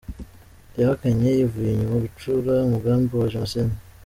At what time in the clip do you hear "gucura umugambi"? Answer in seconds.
2.05-3.11